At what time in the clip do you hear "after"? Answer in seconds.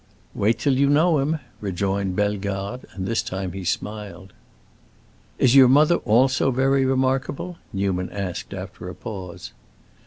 8.51-8.89